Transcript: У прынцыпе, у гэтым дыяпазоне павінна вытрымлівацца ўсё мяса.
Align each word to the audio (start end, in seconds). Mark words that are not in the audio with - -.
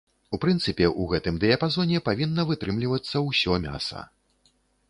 У 0.35 0.37
прынцыпе, 0.45 0.87
у 1.03 1.05
гэтым 1.11 1.37
дыяпазоне 1.43 2.01
павінна 2.09 2.47
вытрымлівацца 2.53 3.25
ўсё 3.29 3.63
мяса. 3.67 4.01